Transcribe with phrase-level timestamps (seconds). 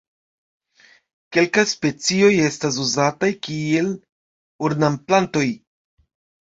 [1.37, 3.95] Kelkaj specioj estas uzataj kiel
[4.71, 5.49] ornamplantoj.